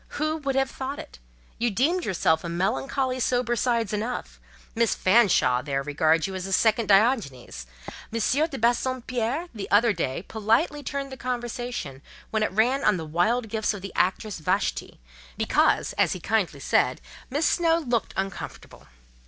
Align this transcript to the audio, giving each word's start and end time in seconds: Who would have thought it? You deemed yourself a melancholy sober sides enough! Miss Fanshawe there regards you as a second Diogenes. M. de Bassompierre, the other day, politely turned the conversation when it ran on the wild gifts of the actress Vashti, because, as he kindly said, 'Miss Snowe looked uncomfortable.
Who 0.17 0.37
would 0.37 0.55
have 0.55 0.71
thought 0.71 0.97
it? 0.97 1.19
You 1.59 1.69
deemed 1.69 2.05
yourself 2.05 2.43
a 2.43 2.49
melancholy 2.49 3.19
sober 3.19 3.55
sides 3.55 3.93
enough! 3.93 4.39
Miss 4.73 4.95
Fanshawe 4.95 5.61
there 5.61 5.83
regards 5.83 6.25
you 6.25 6.33
as 6.33 6.47
a 6.47 6.51
second 6.51 6.87
Diogenes. 6.87 7.67
M. 8.11 8.17
de 8.19 8.57
Bassompierre, 8.57 9.49
the 9.53 9.69
other 9.69 9.93
day, 9.93 10.23
politely 10.23 10.81
turned 10.81 11.11
the 11.11 11.17
conversation 11.17 12.01
when 12.31 12.41
it 12.41 12.51
ran 12.51 12.83
on 12.83 12.97
the 12.97 13.05
wild 13.05 13.47
gifts 13.47 13.75
of 13.75 13.83
the 13.83 13.93
actress 13.95 14.39
Vashti, 14.39 14.99
because, 15.37 15.93
as 15.99 16.13
he 16.13 16.19
kindly 16.19 16.59
said, 16.61 16.99
'Miss 17.29 17.45
Snowe 17.45 17.77
looked 17.77 18.15
uncomfortable. 18.17 18.87